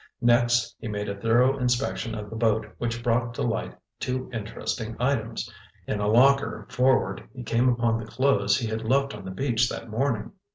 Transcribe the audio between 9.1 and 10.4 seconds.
on the beach that morning.